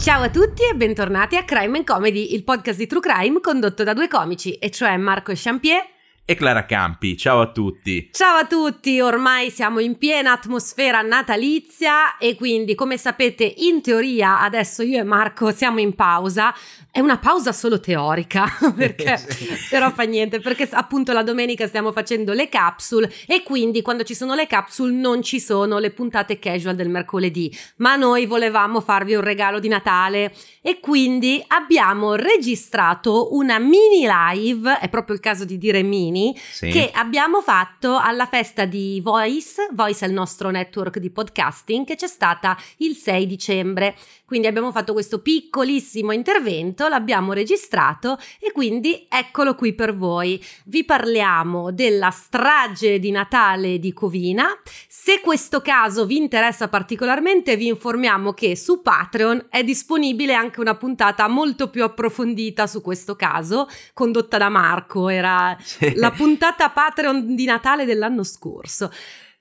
Ciao 0.00 0.22
a 0.22 0.30
tutti 0.30 0.62
e 0.62 0.74
bentornati 0.74 1.36
a 1.36 1.44
Crime 1.44 1.84
Comedy, 1.84 2.32
il 2.32 2.42
podcast 2.42 2.78
di 2.78 2.86
True 2.86 3.02
Crime 3.02 3.38
condotto 3.42 3.84
da 3.84 3.92
due 3.92 4.08
comici, 4.08 4.54
e 4.54 4.70
cioè 4.70 4.96
Marco 4.96 5.30
Champier 5.34 5.86
e 6.30 6.36
Clara 6.36 6.64
Campi. 6.64 7.16
Ciao 7.16 7.40
a 7.40 7.50
tutti. 7.50 8.08
Ciao 8.12 8.36
a 8.36 8.46
tutti, 8.46 9.00
ormai 9.00 9.50
siamo 9.50 9.80
in 9.80 9.98
piena 9.98 10.30
atmosfera 10.30 11.02
natalizia 11.02 12.18
e 12.18 12.36
quindi 12.36 12.76
come 12.76 12.96
sapete 12.98 13.52
in 13.56 13.82
teoria 13.82 14.40
adesso 14.40 14.84
io 14.84 15.00
e 15.00 15.02
Marco 15.02 15.50
siamo 15.50 15.80
in 15.80 15.92
pausa. 15.96 16.54
È 16.92 17.00
una 17.00 17.18
pausa 17.18 17.52
solo 17.52 17.80
teorica, 17.80 18.46
perché 18.76 19.18
però 19.70 19.90
fa 19.90 20.04
niente, 20.04 20.38
perché 20.38 20.68
appunto 20.70 21.12
la 21.12 21.24
domenica 21.24 21.66
stiamo 21.66 21.90
facendo 21.90 22.32
le 22.32 22.48
capsule 22.48 23.12
e 23.26 23.42
quindi 23.42 23.82
quando 23.82 24.04
ci 24.04 24.14
sono 24.14 24.34
le 24.34 24.46
capsule 24.46 24.92
non 24.92 25.22
ci 25.22 25.40
sono 25.40 25.78
le 25.78 25.90
puntate 25.90 26.38
casual 26.38 26.76
del 26.76 26.88
mercoledì, 26.88 27.52
ma 27.78 27.96
noi 27.96 28.26
volevamo 28.26 28.80
farvi 28.80 29.14
un 29.14 29.22
regalo 29.22 29.58
di 29.58 29.68
Natale 29.68 30.32
e 30.62 30.78
quindi 30.78 31.42
abbiamo 31.48 32.14
registrato 32.14 33.34
una 33.34 33.58
mini 33.58 34.06
live, 34.06 34.78
è 34.78 34.88
proprio 34.88 35.14
il 35.14 35.20
caso 35.20 35.44
di 35.44 35.58
dire 35.58 35.82
mini, 35.82 36.19
anni 36.20 36.38
sì. 36.50 36.68
che 36.68 36.90
abbiamo 36.92 37.40
fatto 37.40 37.98
alla 37.98 38.26
festa 38.26 38.66
di 38.66 39.00
Voice, 39.02 39.68
Voice 39.72 40.04
è 40.04 40.08
il 40.08 40.14
nostro 40.14 40.50
network 40.50 40.98
di 40.98 41.10
podcasting, 41.10 41.86
che 41.86 41.96
c'è 41.96 42.06
stata 42.06 42.56
il 42.78 42.94
6 42.94 43.26
dicembre. 43.26 43.96
Quindi 44.30 44.46
abbiamo 44.46 44.70
fatto 44.70 44.92
questo 44.92 45.20
piccolissimo 45.20 46.12
intervento, 46.12 46.86
l'abbiamo 46.86 47.32
registrato 47.32 48.16
e 48.38 48.52
quindi 48.52 49.06
eccolo 49.08 49.56
qui 49.56 49.74
per 49.74 49.96
voi. 49.96 50.40
Vi 50.66 50.84
parliamo 50.84 51.72
della 51.72 52.10
strage 52.10 53.00
di 53.00 53.10
Natale 53.10 53.80
di 53.80 53.92
Covina. 53.92 54.46
Se 54.86 55.20
questo 55.20 55.60
caso 55.60 56.06
vi 56.06 56.16
interessa 56.16 56.68
particolarmente, 56.68 57.56
vi 57.56 57.66
informiamo 57.66 58.32
che 58.32 58.54
su 58.54 58.82
Patreon 58.82 59.46
è 59.50 59.64
disponibile 59.64 60.32
anche 60.32 60.60
una 60.60 60.76
puntata 60.76 61.26
molto 61.26 61.68
più 61.68 61.82
approfondita 61.82 62.68
su 62.68 62.80
questo 62.80 63.16
caso, 63.16 63.66
condotta 63.94 64.38
da 64.38 64.48
Marco. 64.48 65.08
Era 65.08 65.56
sì. 65.60 65.92
la 65.96 66.09
puntata 66.10 66.70
Patreon 66.70 67.34
di 67.34 67.44
Natale 67.44 67.84
dell'anno 67.84 68.22
scorso. 68.24 68.90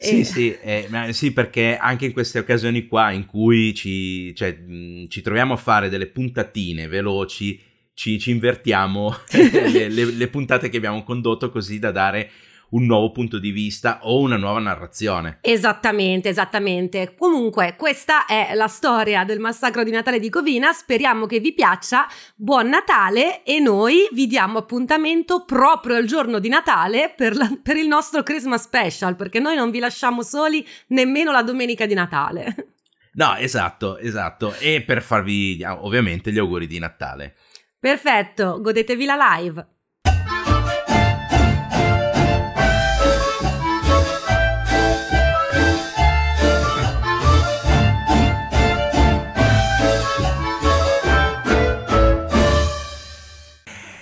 Sì, 0.02 0.24
sì, 0.24 0.56
eh, 0.62 0.88
sì, 1.12 1.34
perché 1.34 1.76
anche 1.76 2.06
in 2.06 2.14
queste 2.14 2.40
occasioni 2.40 2.88
qua 2.88 3.12
in 3.12 3.26
cui 3.26 3.74
ci, 3.74 4.34
cioè, 4.34 4.54
mh, 4.54 5.10
ci 5.10 5.22
troviamo 5.22 5.54
a 5.54 5.58
fare 5.58 5.90
delle 5.90 6.08
puntatine 6.08 6.88
veloci, 6.88 7.60
ci, 7.94 8.18
ci 8.18 8.32
invertiamo 8.32 9.14
le, 9.34 9.90
le, 9.90 10.06
le 10.06 10.28
puntate 10.30 10.70
che 10.70 10.78
abbiamo 10.78 11.04
condotto 11.04 11.50
così 11.50 11.80
da 11.80 11.92
dare 11.92 12.32
un 12.72 12.86
nuovo 12.86 13.12
punto 13.12 13.40
di 13.40 13.52
vista 13.52 14.00
o 14.04 14.20
una 14.20 14.38
nuova 14.38 14.60
narrazione. 14.60 15.40
Esattamente, 15.42 16.30
esattamente. 16.30 17.16
Comunque, 17.18 17.76
questa 17.78 18.26
è 18.26 18.52
la 18.54 18.68
storia 18.68 19.24
del 19.24 19.40
massacro 19.40 19.84
di 19.84 19.92
Natale 19.92 20.20
di 20.20 20.30
Covina. 20.30 20.72
Speriamo 20.72 21.26
che 21.26 21.40
vi 21.40 21.54
piaccia. 21.54 22.08
Buon 22.36 22.70
Natale 22.70 23.44
e 23.44 23.60
noi 23.60 24.08
vi 24.12 24.28
diamo 24.28 24.60
appuntamento 24.60 25.46
proprio 25.46 25.98
il 25.98 26.08
giorno 26.08 26.40
di 26.40 26.50
Natale 26.50 27.14
per, 27.16 27.36
la, 27.36 27.50
per 27.62 27.78
il 27.78 27.88
nostro 27.88 28.24
Christmas 28.24 28.64
special, 28.64 29.16
perché 29.16 29.40
noi 29.40 29.56
non 29.56 29.72
vi 29.72 29.80
lasciamo 29.80 30.22
soli 30.22 30.66
nemmeno 30.88 31.32
la 31.32 31.44
domenica 31.44 31.86
di 31.86 31.94
Natale. 31.94 32.74
No, 33.14 33.36
esatto, 33.36 33.98
esatto. 33.98 34.54
E 34.60 34.84
per 34.84 35.02
farvi 35.02 35.62
ovviamente 35.64 36.32
gli 36.32 36.38
auguri 36.38 36.68
di 36.68 36.80
Natale. 36.80 37.36
Perfetto, 37.80 38.62
godetevi 38.62 39.06
la 39.06 39.38
live. 39.38 39.68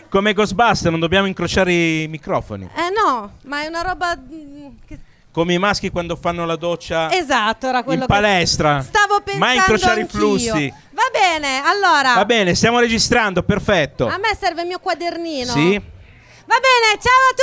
Come 0.10 0.34
Ghostbuster, 0.34 0.90
non 0.92 1.00
dobbiamo 1.00 1.28
incrociare 1.28 1.74
i 1.74 2.08
microfoni. 2.08 2.70
Eh 2.76 2.90
no, 2.90 3.34
ma 3.44 3.62
è 3.64 3.68
una 3.68 3.82
roba 3.82 4.16
mm, 4.16 4.68
che... 4.86 5.00
Come 5.32 5.54
i 5.54 5.60
maschi 5.60 5.92
quando 5.92 6.16
fanno 6.16 6.46
la 6.46 6.56
doccia 6.56 7.12
esatto, 7.12 7.68
era 7.68 7.84
quello 7.84 8.02
in 8.02 8.08
palestra. 8.08 8.82
Stavo 8.82 9.20
pensando 9.22 9.46
Mai 9.46 9.58
incrociare 9.58 10.02
anch'io. 10.02 10.18
i 10.18 10.22
flussi. 10.22 10.74
Va 10.92 11.10
bene, 11.12 11.62
allora. 11.64 12.16
Va 12.16 12.26
bene, 12.26 12.56
stiamo 12.56 12.80
registrando, 12.80 13.44
perfetto. 13.44 14.08
A 14.08 14.18
me 14.18 14.36
serve 14.40 14.62
il 14.62 14.68
mio 14.68 14.80
quadernino. 14.80 15.52
Sì. 15.52 15.74
Va 15.74 16.56
bene, 16.60 17.00
ciao 17.02 17.30
a 17.30 17.36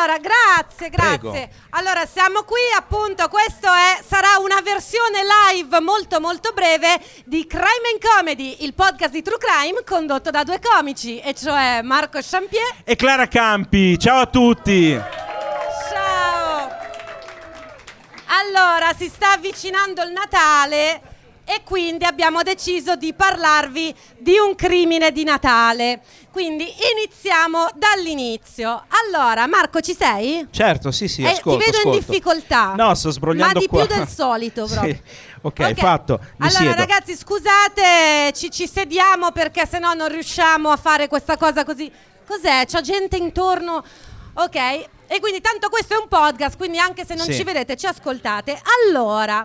Allora, 0.00 0.16
grazie, 0.16 0.88
grazie. 0.88 1.18
Prego. 1.18 1.48
Allora, 1.70 2.06
siamo 2.06 2.42
qui 2.44 2.60
appunto, 2.74 3.28
questo 3.28 3.66
è, 3.66 4.02
sarà 4.02 4.38
una 4.40 4.62
versione 4.62 5.20
live 5.52 5.78
molto 5.80 6.20
molto 6.20 6.52
breve 6.54 6.98
di 7.26 7.46
Crime 7.46 7.90
and 7.92 8.00
Comedy, 8.00 8.64
il 8.64 8.72
podcast 8.72 9.10
di 9.10 9.20
True 9.20 9.36
Crime 9.36 9.84
condotto 9.84 10.30
da 10.30 10.42
due 10.42 10.58
comici, 10.58 11.20
e 11.20 11.34
cioè 11.34 11.82
Marco 11.82 12.18
Champier 12.22 12.76
e 12.82 12.96
Clara 12.96 13.28
Campi. 13.28 13.98
Ciao 13.98 14.20
a 14.20 14.26
tutti. 14.26 14.98
Ciao. 15.90 16.70
Allora, 18.28 18.94
si 18.96 19.06
sta 19.08 19.32
avvicinando 19.32 20.02
il 20.02 20.12
Natale 20.12 21.09
e 21.52 21.62
quindi 21.64 22.04
abbiamo 22.04 22.42
deciso 22.42 22.94
di 22.94 23.12
parlarvi 23.12 23.92
di 24.18 24.38
un 24.38 24.54
crimine 24.54 25.10
di 25.10 25.24
Natale. 25.24 26.00
Quindi 26.30 26.72
iniziamo 26.96 27.66
dall'inizio. 27.74 28.84
Allora, 29.04 29.48
Marco, 29.48 29.80
ci 29.80 29.92
sei? 29.98 30.46
Certo, 30.52 30.92
sì, 30.92 31.08
sì, 31.08 31.22
eh, 31.22 31.30
ascolto, 31.30 31.58
Ti 31.58 31.64
vedo 31.64 31.76
ascolto. 31.78 31.98
in 31.98 32.04
difficoltà. 32.06 32.74
No, 32.76 32.94
sto 32.94 33.10
sbrogliando 33.10 33.54
Ma 33.54 33.58
di 33.60 33.66
qua. 33.66 33.84
più 33.84 33.96
del 33.96 34.06
solito, 34.06 34.66
proprio. 34.70 34.94
sì. 34.94 35.00
okay, 35.42 35.72
ok, 35.72 35.78
fatto. 35.80 36.18
Mi 36.20 36.46
allora, 36.46 36.50
siedo. 36.50 36.74
ragazzi, 36.76 37.16
scusate, 37.16 38.32
ci, 38.32 38.48
ci 38.52 38.68
sediamo 38.68 39.32
perché 39.32 39.66
sennò 39.66 39.92
non 39.94 40.08
riusciamo 40.08 40.70
a 40.70 40.76
fare 40.76 41.08
questa 41.08 41.36
cosa 41.36 41.64
così. 41.64 41.90
Cos'è? 42.26 42.64
C'è 42.64 42.80
gente 42.80 43.16
intorno. 43.16 43.82
Ok, 44.34 44.54
e 44.56 45.18
quindi 45.18 45.40
tanto 45.40 45.68
questo 45.68 45.94
è 45.94 45.96
un 45.96 46.06
podcast, 46.06 46.56
quindi 46.56 46.78
anche 46.78 47.04
se 47.04 47.16
non 47.16 47.24
Sì. 47.26 47.34
ci 47.34 47.42
vedete, 47.42 47.74
ci 47.76 47.86
ascoltate. 47.86 48.56
Allora, 48.86 49.44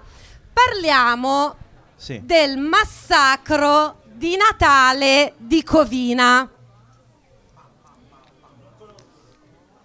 parliamo 0.54 1.56
Sì. 1.95 2.22
del 2.23 2.57
massacro 2.57 4.01
di 4.06 4.35
Natale 4.38 5.33
di 5.38 5.63
Covina. 5.63 6.50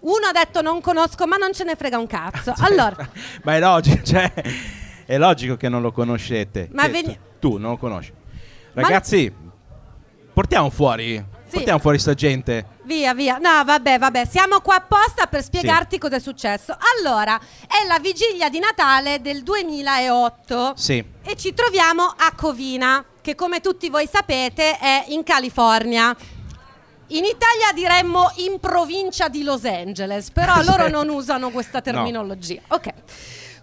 Uno 0.01 0.27
ha 0.27 0.33
detto 0.33 0.63
non 0.63 0.81
conosco, 0.81 1.27
ma 1.27 1.37
non 1.37 1.53
ce 1.53 1.65
ne 1.65 1.77
frega 1.77 1.99
un 1.99 2.07
cazzo. 2.07 2.55
Allora, 2.61 2.97
Ma 3.45 3.55
è 3.57 3.61
logico, 3.61 4.03
cioè, 4.05 4.33
è 5.05 5.19
logico 5.19 5.57
che 5.57 5.69
non 5.69 5.83
lo 5.83 5.93
conoscete. 5.93 6.69
Ma 6.73 6.85
Che- 6.85 6.91
veni- 6.91 7.19
tu 7.39 7.57
non 7.59 7.73
lo 7.73 7.77
conosci. 7.77 8.13
Ragazzi, 8.73 9.33
portiamo 10.33 10.71
fuori. 10.71 11.23
Sì. 11.51 11.57
Portiamo 11.57 11.79
fuori 11.81 11.99
sta 11.99 12.15
gente. 12.15 12.65
via, 12.85 13.13
via. 13.13 13.39
No, 13.39 13.65
vabbè, 13.65 13.99
vabbè, 13.99 14.25
siamo 14.25 14.61
qua 14.61 14.77
apposta 14.77 15.27
per 15.27 15.43
spiegarti 15.43 15.99
cosa 15.99 16.17
è 16.17 16.21
successo. 16.21 16.77
Allora, 16.99 17.39
è 17.67 17.87
la 17.87 17.99
vigilia 17.99 18.49
di 18.49 18.59
Natale 18.61 19.21
del 19.21 19.43
2008 19.43 20.73
Sì. 20.77 21.05
e 21.25 21.37
ci 21.37 21.53
troviamo 21.55 22.03
a 22.05 22.33
Covina, 22.37 23.05
che 23.21 23.35
come 23.35 23.61
tutti 23.61 23.89
voi 23.91 24.09
sapete 24.11 24.79
è 24.79 25.05
in 25.09 25.23
California. 25.25 26.15
In 27.13 27.25
Italia 27.25 27.73
diremmo 27.75 28.31
in 28.37 28.61
provincia 28.61 29.27
di 29.29 29.43
Los 29.43 29.65
Angeles, 29.65 30.31
però 30.31 30.63
loro 30.65 30.89
non 30.89 31.09
usano 31.09 31.51
questa 31.51 31.81
terminologia. 31.81 32.61
Ok. 32.69 32.89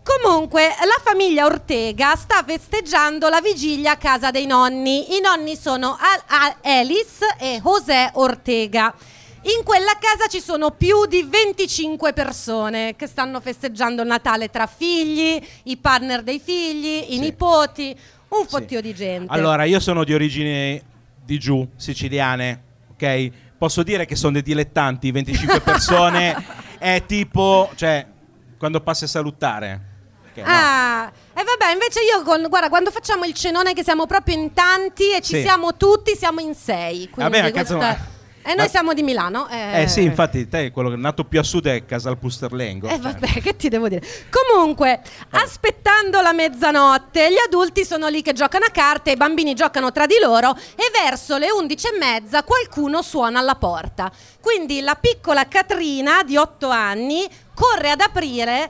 Comunque, 0.07 0.61
la 0.61 1.01
famiglia 1.03 1.45
Ortega 1.45 2.15
sta 2.15 2.41
festeggiando 2.47 3.27
la 3.27 3.41
vigilia 3.41 3.91
a 3.91 3.97
casa 3.97 4.31
dei 4.31 4.45
nonni. 4.45 5.17
I 5.17 5.19
nonni 5.19 5.57
sono 5.57 5.97
Al- 5.99 6.23
Al- 6.27 6.55
Alice 6.63 7.25
e 7.37 7.59
José 7.61 8.11
Ortega. 8.13 8.93
In 9.41 9.63
quella 9.65 9.97
casa 9.99 10.27
ci 10.29 10.39
sono 10.39 10.71
più 10.71 11.05
di 11.07 11.23
25 11.23 12.13
persone 12.13 12.95
che 12.95 13.05
stanno 13.05 13.41
festeggiando 13.41 14.01
il 14.01 14.07
Natale 14.07 14.49
tra 14.49 14.65
figli, 14.65 15.41
i 15.63 15.75
partner 15.75 16.23
dei 16.23 16.39
figli, 16.39 17.07
i 17.09 17.15
Sì. 17.15 17.19
nipoti, 17.19 17.95
un 18.29 18.43
Sì. 18.43 18.47
fottio 18.49 18.79
di 18.79 18.95
gente. 18.95 19.31
Allora, 19.33 19.65
io 19.65 19.81
sono 19.81 20.05
di 20.05 20.13
origini 20.13 20.81
di 21.21 21.37
giù, 21.37 21.67
siciliane, 21.75 22.61
ok? 22.91 23.29
Posso 23.57 23.83
dire 23.83 24.05
che 24.05 24.15
sono 24.15 24.33
dei 24.33 24.41
dilettanti, 24.43 25.11
25 25.11 25.59
persone, 25.59 26.33
è 26.77 27.03
tipo, 27.05 27.69
cioè, 27.75 28.05
quando 28.57 28.79
passi 28.79 29.03
a 29.03 29.07
salutare. 29.07 29.95
Ok, 30.41 30.47
no. 30.47 30.53
Ah, 30.53 31.11
e 31.33 31.43
vabbè, 31.43 31.71
invece 31.73 32.01
io 32.01 32.21
con, 32.23 32.45
guarda, 32.49 32.69
quando 32.69 32.91
facciamo 32.91 33.25
il 33.25 33.33
cenone 33.33 33.73
che 33.73 33.83
siamo 33.83 34.05
proprio 34.05 34.35
in 34.35 34.53
tanti 34.53 35.11
e 35.13 35.21
ci 35.21 35.35
Sì. 35.35 35.41
siamo 35.41 35.75
tutti, 35.77 36.15
siamo 36.15 36.39
in 36.39 36.53
sei. 36.55 37.09
Quindi 37.09 37.31
Vabbè, 37.31 37.41
ma 37.43 37.51
cazzo, 37.51 38.15
E 38.49 38.55
noi 38.55 38.69
siamo 38.69 38.93
di 38.93 39.03
Milano. 39.03 39.49
Eh, 39.49 39.81
Eh 39.81 39.87
sì, 39.89 40.03
infatti, 40.03 40.47
te, 40.47 40.71
quello 40.71 40.87
che 40.87 40.95
è 40.95 40.97
nato 40.97 41.25
più 41.25 41.37
a 41.37 41.43
sud 41.43 41.67
è 41.67 41.83
Casal 41.83 42.17
Pusterlengo. 42.17 42.87
Eh 42.87 42.91
cioè. 42.91 42.99
vabbè, 42.99 43.41
che 43.41 43.57
ti 43.57 43.67
devo 43.67 43.89
dire? 43.89 44.01
Comunque, 44.29 45.01
aspettando 45.31 46.21
la 46.21 46.31
mezzanotte, 46.31 47.29
gli 47.29 47.35
adulti 47.45 47.83
sono 47.83 48.07
lì 48.07 48.21
che 48.21 48.31
giocano 48.31 48.63
a 48.63 48.69
carte, 48.69 49.11
i 49.11 49.17
bambini 49.17 49.53
giocano 49.53 49.91
tra 49.91 50.05
di 50.05 50.15
loro 50.21 50.55
e 50.75 50.89
verso 51.03 51.37
le 51.37 51.51
undici 51.51 51.87
e 51.87 51.97
mezza 51.97 52.43
qualcuno 52.43 53.01
suona 53.01 53.39
alla 53.39 53.55
porta. 53.55 54.09
Quindi 54.41 54.79
la 54.79 54.95
piccola 54.95 55.45
Katrina 55.49 56.23
di 56.23 56.37
otto 56.37 56.69
anni 56.69 57.27
corre 57.53 57.89
ad 57.91 57.99
aprire 57.99 58.69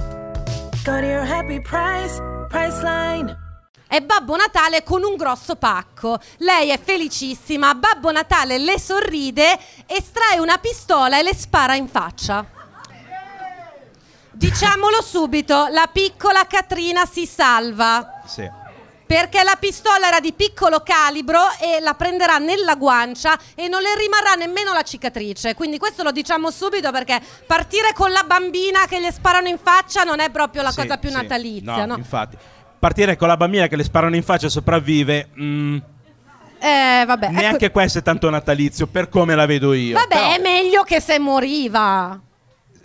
È 3.87 4.01
Babbo 4.01 4.35
Natale 4.35 4.81
con 4.81 5.03
un 5.03 5.15
grosso 5.15 5.55
pacco. 5.55 6.17
Lei 6.37 6.69
è 6.69 6.79
felicissima, 6.81 7.75
Babbo 7.75 8.11
Natale 8.11 8.57
le 8.57 8.79
sorride, 8.79 9.59
estrae 9.85 10.39
una 10.39 10.57
pistola 10.57 11.19
e 11.19 11.21
le 11.21 11.35
spara 11.35 11.75
in 11.75 11.87
faccia. 11.87 12.43
Diciamolo 14.31 15.03
subito, 15.03 15.67
la 15.67 15.87
piccola 15.91 16.47
Katrina 16.47 17.05
si 17.05 17.27
salva. 17.27 18.21
Sì. 18.25 18.49
Perché 19.11 19.43
la 19.43 19.57
pistola 19.59 20.07
era 20.07 20.21
di 20.21 20.31
piccolo 20.31 20.79
calibro 20.85 21.41
e 21.59 21.81
la 21.81 21.95
prenderà 21.95 22.37
nella 22.37 22.75
guancia 22.75 23.37
e 23.55 23.67
non 23.67 23.81
le 23.81 23.93
rimarrà 23.97 24.35
nemmeno 24.35 24.71
la 24.71 24.83
cicatrice. 24.83 25.53
Quindi 25.53 25.77
questo 25.77 26.01
lo 26.01 26.11
diciamo 26.13 26.49
subito 26.49 26.91
perché 26.93 27.19
partire 27.45 27.91
con 27.93 28.09
la 28.11 28.23
bambina 28.23 28.85
che 28.87 28.99
le 29.01 29.11
sparano 29.11 29.49
in 29.49 29.57
faccia 29.61 30.03
non 30.03 30.21
è 30.21 30.29
proprio 30.29 30.61
la 30.61 30.71
Sì, 30.71 30.77
cosa 30.77 30.97
più 30.97 31.09
sì. 31.09 31.15
natalizia, 31.15 31.85
no? 31.85 31.97
Infatti. 31.97 32.37
Partire 32.79 33.17
con 33.17 33.27
la 33.27 33.35
bambina 33.35 33.67
che 33.67 33.75
le 33.75 33.83
sparano 33.83 34.15
in 34.15 34.23
faccia 34.23 34.47
e 34.47 34.49
sopravvive, 34.49 35.27
mm, 35.37 35.77
Eh, 36.59 37.03
vabbè. 37.05 37.25
ecco- 37.25 37.33
neanche 37.35 37.69
questo 37.69 37.97
è 37.99 38.01
tanto 38.01 38.29
natalizio 38.29 38.87
per 38.87 39.09
come 39.09 39.35
la 39.35 39.45
vedo 39.45 39.73
io. 39.73 39.93
Vabbè, 39.97 40.07
Però- 40.15 40.33
è 40.35 40.39
meglio 40.39 40.83
che 40.83 41.01
se 41.01 41.19
moriva. 41.19 42.17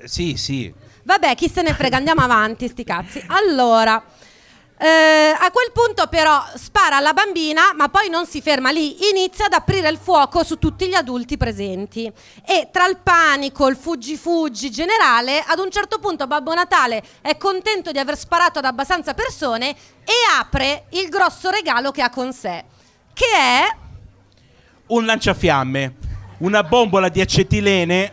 Sì, 0.03 0.35
sì. 0.37 0.75
Vabbè, 1.05 1.37
chi 1.37 1.49
se 1.49 1.63
ne 1.63 1.73
frega, 1.73 1.97
andiamo 1.99 2.23
avanti, 2.23 2.67
sti 2.67 2.83
cazzi. 2.83 3.25
Allora, 3.29 4.03
eh, 4.79 5.35
a 5.39 5.51
quel 5.51 5.73
punto 5.73 6.07
però 6.07 6.45
spara 6.55 6.97
alla 6.97 7.15
bambina, 7.15 7.73
ma 7.75 7.89
poi 7.89 8.11
non 8.11 8.27
si 8.27 8.43
ferma 8.43 8.71
lì, 8.71 9.09
inizia 9.11 9.47
ad 9.47 9.55
aprire 9.55 9.89
il 9.89 9.97
fuoco 9.97 10.45
su 10.45 10.59
tutti 10.59 10.87
gli 10.87 10.95
adulti 10.95 11.37
presenti. 11.39 12.13
E 12.47 12.69
tra 12.71 12.87
il 12.87 12.99
panico, 13.03 13.69
il 13.69 13.77
fuggi-fuggi 13.77 14.71
generale, 14.71 15.43
ad 15.47 15.59
un 15.59 15.71
certo 15.71 15.99
punto 15.99 16.27
Babbo 16.27 16.53
Natale 16.53 17.03
è 17.23 17.37
contento 17.39 17.91
di 17.91 17.99
aver 17.99 18.19
sparato 18.19 18.59
ad 18.59 18.67
abbastanza 18.67 19.15
persone 19.15 19.71
e 19.71 20.13
apre 20.39 20.85
il 20.91 21.09
grosso 21.09 21.49
regalo 21.49 21.91
che 21.91 22.03
ha 22.03 22.11
con 22.11 22.33
sé, 22.33 22.65
che 23.15 23.27
è... 23.35 23.77
Un 24.89 25.05
lanciafiamme, 25.05 25.95
una 26.39 26.63
bombola 26.63 27.09
di 27.09 27.21
acetilene 27.21 28.13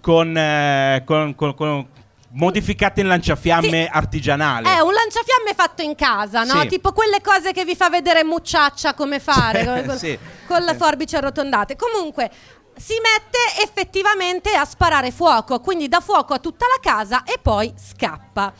con, 0.00 0.36
eh, 0.36 1.02
con- 1.04 1.34
con- 1.34 1.54
con- 1.54 1.86
modificata 2.32 3.00
in 3.00 3.08
lanciafiamme 3.08 3.84
Sì. 3.84 3.88
artigianale. 3.90 4.68
È 4.74 4.80
un 4.80 4.92
lanciafiamme 4.92 5.54
fatto 5.54 5.82
in 5.82 5.94
casa, 5.94 6.44
no? 6.44 6.60
Sì. 6.62 6.68
Tipo 6.68 6.92
quelle 6.92 7.20
cose 7.20 7.52
che 7.52 7.64
vi 7.64 7.74
fa 7.76 7.88
vedere 7.90 8.24
Mucciaccia 8.24 8.94
come 8.94 9.18
fare, 9.20 9.64
con, 9.64 9.84
con- 9.86 9.98
Sì. 9.98 10.18
con 10.46 10.62
le 10.62 10.74
forbici 10.74 11.16
arrotondate. 11.16 11.76
Comunque, 11.76 12.30
si 12.76 12.94
mette 12.94 13.62
effettivamente 13.62 14.50
a 14.54 14.64
sparare 14.64 15.10
fuoco, 15.10 15.60
quindi 15.60 15.88
dà 15.88 16.00
fuoco 16.00 16.32
a 16.34 16.38
tutta 16.38 16.66
la 16.66 16.80
casa 16.80 17.22
e 17.24 17.38
poi 17.40 17.72
scappa. 17.76 18.52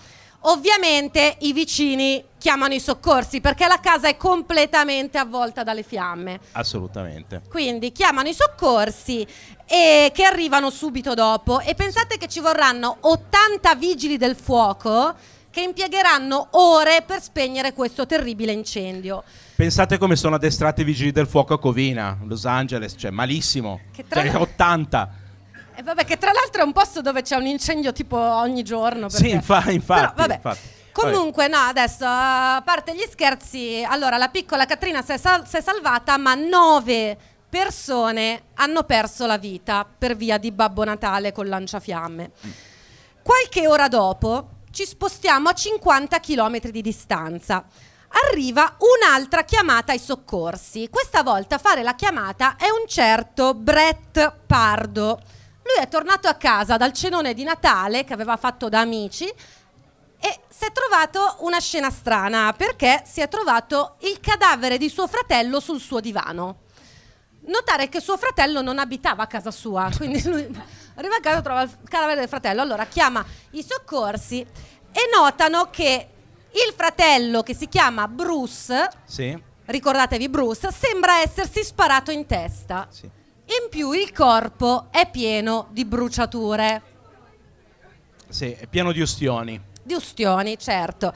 Ovviamente 0.47 1.37
i 1.43 1.53
vicini 1.53 2.23
chiamano 2.37 2.75
i 2.75 2.81
soccorsi 2.81 3.41
perché 3.41 3.69
la 3.69 3.79
casa 3.79 4.09
è 4.09 4.17
completamente 4.17 5.17
avvolta 5.17 5.63
dalle 5.63 5.85
fiamme. 5.85 6.41
Assolutamente. 6.53 7.43
Quindi 7.49 7.93
chiamano 7.93 8.29
i 8.29 8.35
soccorsi 8.35 9.25
e 9.75 10.11
che 10.13 10.25
arrivano 10.25 10.69
subito 10.69 11.15
dopo 11.15 11.61
e 11.61 11.75
pensate 11.75 12.19
che 12.19 12.29
ci 12.29 12.41
vorranno 12.41 12.99
80 13.01 13.75
vigili 13.77 14.19
del 14.19 14.37
fuoco 14.37 15.15
che 15.51 15.63
impiegheranno 15.63 16.49
ore 16.51 17.03
per 17.07 17.23
spegnere 17.23 17.73
questo 17.73 18.05
terribile 18.05 18.53
incendio. 18.53 19.25
Pensate 19.57 19.97
come 19.97 20.15
sono 20.17 20.35
addestrati 20.35 20.83
i 20.83 20.85
vigili 20.85 21.11
del 21.11 21.27
fuoco 21.27 21.55
a 21.55 21.59
Covina, 21.59 22.19
Los 22.27 22.45
Angeles, 22.45 22.97
cioè 22.99 23.11
malissimo. 23.11 23.81
Che 23.95 24.05
tra 24.07 24.21
Cioè, 24.21 24.31
l'altro- 24.33 24.53
80. 24.53 25.11
E 25.75 25.83
vabbè 25.83 26.05
che 26.05 26.19
tra 26.19 26.33
l'altro 26.33 26.61
è 26.61 26.65
un 26.67 26.73
posto 26.73 27.01
dove 27.01 27.23
c'è 27.23 27.37
un 27.37 27.47
incendio 27.47 27.93
tipo 27.93 28.19
ogni 28.19 28.63
giorno. 28.63 29.09
Sì, 29.09 29.23
perché- 29.23 29.35
infa- 29.37 29.71
infatti, 29.71 30.21
Però, 30.21 30.35
infatti. 30.35 30.59
Comunque, 30.93 31.49
no, 31.49 31.57
adesso 31.57 32.05
a 32.07 32.61
parte 32.63 32.95
gli 32.95 33.07
scherzi, 33.11 33.83
allora 33.89 34.19
la 34.19 34.29
piccola 34.29 34.67
Katrina 34.67 35.01
si 35.01 35.13
è, 35.13 35.17
sal- 35.17 35.49
si 35.49 35.57
è 35.57 35.63
salvata, 35.63 36.19
ma 36.19 36.35
nove 36.35 37.17
persone 37.53 38.45
hanno 38.55 38.85
perso 38.85 39.27
la 39.27 39.37
vita 39.37 39.85
per 39.85 40.17
via 40.17 40.39
di 40.39 40.51
Babbo 40.53 40.85
Natale 40.85 41.33
col 41.33 41.49
lanciafiamme. 41.49 42.31
Qualche 43.23 43.69
ora 43.69 43.89
dopo 43.89 44.61
ci 44.71 44.87
spostiamo 44.87 45.51
a 45.51 45.53
50 45.53 46.19
km 46.19 46.71
di 46.71 46.81
distanza. 46.81 47.63
Arriva 48.31 48.79
un'altra 48.79 49.45
chiamata 49.45 49.93
ai 49.93 49.99
soccorsi. 49.99 50.89
Questa 50.89 51.23
volta 51.23 51.57
a 51.57 51.59
fare 51.59 51.83
la 51.83 51.95
chiamata 51.95 52.57
è 52.57 52.71
un 52.71 52.89
certo 52.89 53.53
Brett 53.53 54.35
Pardo. 54.47 55.21
Lui 55.63 55.85
è 55.85 55.89
tornato 55.89 56.29
a 56.29 56.35
casa 56.37 56.79
dal 56.79 56.95
cenone 56.95 57.35
di 57.35 57.45
Natale 57.45 58.05
che 58.05 58.15
aveva 58.15 58.39
fatto 58.39 58.71
da 58.71 58.81
amici 58.81 59.27
e 59.27 60.41
si 60.49 60.65
è 60.65 60.73
trovato 60.73 61.37
una 61.41 61.61
scena 61.61 61.91
strana 61.91 62.55
perché 62.57 63.03
si 63.05 63.21
è 63.21 63.29
trovato 63.29 63.97
il 64.01 64.21
cadavere 64.21 64.79
di 64.79 64.89
suo 64.89 65.07
fratello 65.07 65.61
sul 65.61 65.81
suo 65.81 66.01
divano. 66.01 66.71
Notare 67.45 67.89
che 67.89 68.01
suo 68.01 68.17
fratello 68.17 68.63
non 68.63 68.79
abitava 68.79 69.25
a 69.25 69.27
casa 69.27 69.51
sua, 69.51 69.91
quindi 69.97 70.23
lui 70.29 70.49
arriva 70.95 71.17
a 71.17 71.21
casa 71.21 71.39
e 71.39 71.43
trova 71.43 71.63
il 71.63 71.71
cadavere 71.89 72.21
del 72.21 72.29
fratello. 72.29 72.63
Allora 72.63 72.87
chiama 72.87 73.25
i 73.53 73.65
soccorsi 73.69 74.41
e 74.41 75.01
notano 75.15 75.69
che 75.71 76.09
il 76.51 76.73
fratello 76.77 77.43
che 77.43 77.55
si 77.55 77.69
chiama 77.69 78.07
Bruce, 78.07 78.89
Sì, 79.05 79.37
ricordatevi 79.65 80.29
Bruce, 80.29 80.71
sembra 80.71 81.19
essersi 81.21 81.65
sparato 81.65 82.11
in 82.11 82.27
testa. 82.27 82.87
sì. 82.91 83.11
In 83.45 83.69
più 83.69 83.91
il 83.93 84.13
corpo 84.13 84.87
è 84.91 85.11
pieno 85.11 85.67
di 85.71 85.85
bruciature. 85.85 86.83
Sì, 88.29 88.53
è 88.53 88.67
pieno 88.67 88.93
di 88.93 89.01
ustioni. 89.01 89.61
Di 89.83 89.95
ustioni, 89.95 90.57
certo. 90.59 91.13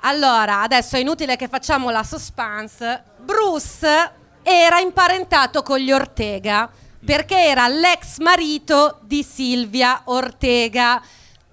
Allora, 0.00 0.62
adesso 0.62 0.96
è 0.96 0.98
inutile 0.98 1.36
che 1.36 1.48
facciamo 1.48 1.90
la 1.90 2.02
suspense. 2.02 3.04
Bruce 3.20 4.12
era 4.42 4.78
imparentato 4.80 5.62
con 5.62 5.78
gli 5.78 5.92
Ortega 5.92 6.70
perché 7.04 7.36
era 7.46 7.66
l'ex 7.68 8.18
marito 8.18 8.98
di 9.02 9.22
Silvia 9.22 10.02
Ortega. 10.04 11.02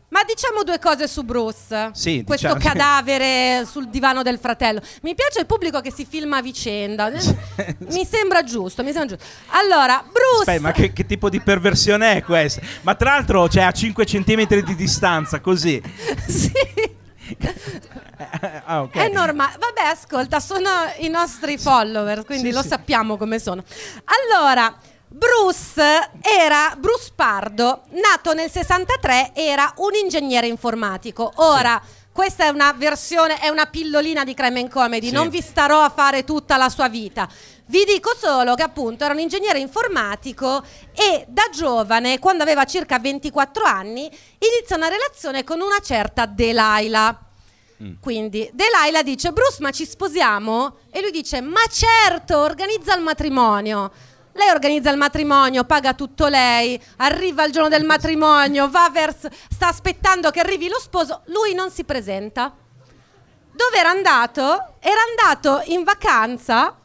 Ma 0.09 0.23
diciamo 0.23 0.63
due 0.63 0.79
cose 0.79 1.07
su 1.07 1.23
Bruce. 1.23 1.91
Sì, 1.93 2.23
Questo 2.25 2.53
diciamo- 2.53 2.63
cadavere 2.63 3.63
sul 3.69 3.89
divano 3.89 4.23
del 4.23 4.39
fratello. 4.39 4.81
Mi 5.03 5.13
piace 5.13 5.39
il 5.39 5.45
pubblico 5.45 5.81
che 5.81 5.91
si 5.91 6.03
filma 6.09 6.37
a 6.37 6.41
vicenda. 6.41 7.11
mi 7.89 8.05
sembra 8.05 8.43
giusto, 8.43 8.83
mi 8.83 8.91
sembra 8.91 9.15
giusto. 9.15 9.31
Allora, 9.49 10.03
Bruce 10.03 10.49
Aspetta, 10.49 10.61
ma 10.61 10.71
che, 10.71 10.93
che 10.93 11.05
tipo 11.05 11.29
di 11.29 11.39
perversione 11.41 12.13
è 12.13 12.23
questa? 12.23 12.59
Ma 12.81 12.95
tra 12.95 13.11
l'altro, 13.11 13.47
cioè, 13.49 13.63
a 13.63 13.71
5 13.71 14.03
cm 14.03 14.61
di 14.63 14.75
distanza, 14.75 15.39
così. 15.41 15.79
sì. 16.27 16.51
ah, 18.69 18.81
ok. 18.83 18.95
È 18.95 19.09
normale. 19.09 19.55
Vabbè, 19.59 19.81
ascolta, 19.89 20.39
sono 20.39 20.69
i 20.99 21.07
nostri 21.09 21.57
follower, 21.57 22.23
quindi 22.25 22.49
Sì, 22.49 22.53
lo 22.55 22.61
sì. 22.61 22.67
sappiamo 22.69 23.17
come 23.17 23.39
sono. 23.39 23.63
Allora, 24.05 24.75
Bruce 25.07 25.81
era 26.21 26.75
Bruce 26.77 27.11
Pardo, 27.15 27.81
nato 27.91 28.33
nel 28.33 28.49
63, 28.49 29.31
era 29.33 29.73
un 29.77 29.95
ingegnere 29.95 30.47
informatico. 30.47 31.31
Ora, 31.37 31.81
questa 32.11 32.43
è 32.45 32.49
una 32.49 32.73
versione, 32.73 33.39
è 33.39 33.49
una 33.49 33.65
pillolina 33.65 34.23
di 34.23 34.33
crime 34.33 34.59
and 34.59 34.69
comedy, 34.69 35.07
Sì. 35.07 35.13
non 35.13 35.29
vi 35.29 35.41
starò 35.41 35.81
a 35.81 35.89
fare 35.89 36.23
tutta 36.23 36.57
la 36.57 36.69
sua 36.69 36.89
vita. 36.89 37.27
Vi 37.65 37.85
dico 37.85 38.11
solo 38.17 38.55
che 38.55 38.63
appunto 38.63 39.03
era 39.03 39.13
un 39.13 39.19
ingegnere 39.19 39.59
informatico 39.59 40.63
e 40.93 41.25
da 41.27 41.43
giovane, 41.53 42.19
quando 42.19 42.43
aveva 42.43 42.65
circa 42.65 42.99
24 42.99 43.63
anni, 43.63 44.01
inizia 44.39 44.75
una 44.75 44.87
relazione 44.89 45.43
con 45.43 45.61
una 45.61 45.79
certa 45.79 46.25
Delilah. 47.79 47.97
Quindi 48.01 48.49
Delilah 48.53 49.03
dice 49.03 49.31
Bruce 49.31 49.57
ma 49.61 49.71
ci 49.71 49.85
sposiamo? 49.85 50.79
E 50.91 51.01
lui 51.01 51.11
dice 51.11 51.41
ma 51.41 51.61
certo 51.69 52.37
organizza 52.37 52.95
il 52.95 53.01
matrimonio. 53.01 53.91
Lei 54.33 54.49
organizza 54.49 54.91
il 54.91 54.97
matrimonio, 54.97 55.63
paga 55.65 55.93
tutto 55.93 56.27
lei, 56.27 56.79
arriva 56.97 57.43
il 57.45 57.51
giorno 57.51 57.67
del 57.67 57.83
matrimonio, 57.83 58.69
va 58.69 58.89
verso, 58.91 59.27
sta 59.49 59.67
aspettando 59.67 60.29
che 60.29 60.39
arrivi 60.39 60.69
lo 60.69 60.79
sposo, 60.79 61.23
lui 61.25 61.53
non 61.53 61.71
si 61.71 61.83
presenta. 61.83 62.53
Dove 63.51 63.77
era 63.77 63.89
andato? 63.89 64.75
Era 64.79 65.01
andato 65.09 65.63
in 65.71 65.83
vacanza 65.83 66.77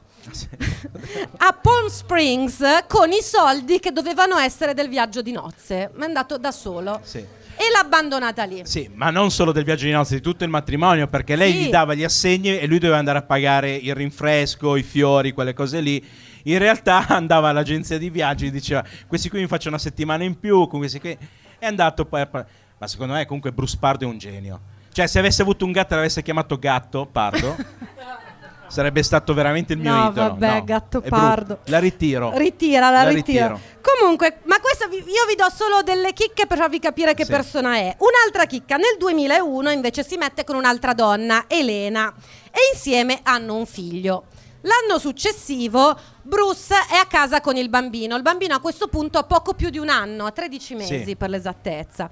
a 1.37 1.53
Palm 1.53 1.87
Springs 1.89 2.85
con 2.89 3.13
i 3.13 3.23
soldi 3.23 3.79
che 3.79 3.93
dovevano 3.93 4.37
essere 4.39 4.75
del 4.75 4.89
viaggio 4.89 5.23
di 5.23 5.31
nozze, 5.31 5.91
ma 5.95 6.05
è 6.05 6.07
andato 6.07 6.39
da 6.39 6.51
solo. 6.51 7.01
Sì. 7.05 7.25
E 7.67 7.71
l'ha 7.73 7.79
abbandonata 7.81 8.45
lì. 8.45 8.61
Sì, 8.65 8.91
ma 8.93 9.09
non 9.11 9.31
solo 9.31 9.51
del 9.53 9.65
viaggio 9.65 9.87
di 9.87 9.93
nozze, 9.93 10.17
di 10.17 10.21
tutto 10.21 10.45
il 10.45 10.51
matrimonio, 10.51 11.07
perché 11.07 11.35
lei 11.37 11.53
Sì. 11.53 11.59
gli 11.59 11.71
dava 11.71 11.95
gli 11.95 12.05
assegni 12.05 12.59
e 12.59 12.67
lui 12.67 12.79
doveva 12.79 12.99
andare 12.99 13.19
a 13.19 13.23
pagare 13.23 13.75
il 13.75 13.95
rinfresco, 13.95 14.77
i 14.77 14.83
fiori, 14.83 15.33
quelle 15.33 15.55
cose 15.55 15.81
lì. 15.81 16.05
In 16.45 16.59
realtà 16.59 17.07
andava 17.09 17.49
all'agenzia 17.49 17.97
di 17.97 18.11
viaggi 18.11 18.47
e 18.47 18.51
diceva 18.51 18.85
questi 19.07 19.29
qui 19.31 19.41
mi 19.41 19.47
faccio 19.47 19.69
una 19.69 19.79
settimana 19.79 20.25
in 20.25 20.39
più, 20.39 20.67
con 20.67 20.81
questi 20.81 21.01
qui... 21.01 21.17
È 21.59 21.67
andato 21.67 22.05
poi 22.05 22.21
a... 22.21 22.29
Ma 22.77 22.87
secondo 22.87 23.15
me 23.15 23.25
comunque 23.25 23.53
Bruce 23.53 23.77
Pardo 23.81 24.05
è 24.05 24.09
un 24.09 24.19
genio. 24.19 24.61
Cioè 24.93 25.07
se 25.07 25.19
avesse 25.19 25.41
avuto 25.43 25.65
un 25.65 25.73
gatto 25.73 25.95
e 25.95 25.97
l'avesse 25.97 26.23
chiamato 26.23 26.59
Gatto 26.59 27.07
Pardo, 27.11 27.57
sarebbe 28.69 29.03
stato 29.03 29.35
veramente 29.35 29.73
il 29.75 29.79
mio 29.79 29.93
No, 29.95 30.09
idolo. 30.11 30.29
vabbè, 30.31 30.55
No, 30.55 30.65
Gatto. 30.65 31.01
Pardo. 31.01 31.59
La 31.67 31.79
ritiro. 31.79 32.33
Ritira, 32.37 32.91
la, 32.91 33.03
La 33.05 33.09
ritiro. 33.11 33.55
ritiro. 33.57 33.61
Comunque, 33.81 34.39
ma 34.45 34.59
questo 34.61 34.89
vi- 34.89 34.97
io 34.97 35.27
vi 35.29 35.35
do 35.37 35.47
solo 35.55 35.83
delle 35.83 36.13
chicche 36.13 36.47
per 36.47 36.59
farvi 36.59 36.79
capire 36.79 37.15
che 37.15 37.25
Sì. 37.25 37.31
persona 37.31 37.77
è. 37.77 37.95
Un'altra 37.99 38.47
chicca, 38.47 38.77
nel 38.77 38.97
2001 38.99 39.71
invece 39.71 40.03
si 40.05 40.17
mette 40.17 40.45
con 40.45 40.57
un'altra 40.57 40.95
donna, 40.95 41.45
Elena, 41.47 42.13
e 42.51 42.59
insieme 42.73 43.21
hanno 43.23 43.55
un 43.57 43.67
figlio. 43.67 44.25
L'anno 44.63 44.99
successivo 44.99 45.95
Bruce 46.23 46.75
è 46.91 46.97
a 46.97 47.05
casa 47.07 47.43
con 47.43 47.57
il 47.57 47.69
bambino. 47.69 48.17
Il 48.17 48.23
bambino 48.23 48.55
a 48.55 48.61
questo 48.61 48.89
punto 48.89 49.19
ha 49.19 49.25
poco 49.25 49.53
più 49.53 49.69
di 49.69 49.77
un 49.79 49.91
anno, 49.91 50.25
ha 50.25 50.31
13 50.31 50.75
mesi 50.75 51.05
Sì. 51.05 51.17
per 51.17 51.29
l'esattezza. 51.29 52.09